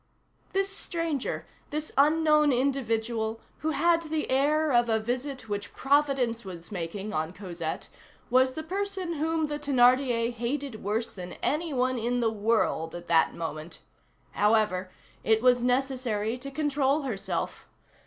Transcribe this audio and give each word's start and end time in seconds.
This 0.51 0.67
stranger, 0.75 1.45
this 1.69 1.91
unknown 1.95 2.51
individual, 2.51 3.39
who 3.59 3.69
had 3.69 4.01
the 4.01 4.31
air 4.31 4.71
of 4.73 4.89
a 4.89 4.99
visit 4.99 5.47
which 5.47 5.75
Providence 5.75 6.43
was 6.43 6.71
making 6.71 7.13
on 7.13 7.33
Cosette, 7.33 7.87
was 8.31 8.53
the 8.53 8.63
person 8.63 9.13
whom 9.13 9.45
the 9.45 9.59
Thénardier 9.59 10.33
hated 10.33 10.83
worse 10.83 11.11
than 11.11 11.33
any 11.43 11.71
one 11.71 11.99
in 11.99 12.19
the 12.19 12.31
world 12.31 12.95
at 12.95 13.07
that 13.09 13.35
moment. 13.35 13.83
However, 14.31 14.89
it 15.23 15.39
was 15.43 15.61
necessary 15.63 16.35
to 16.35 16.49
control 16.49 17.03
herself. 17.03 17.67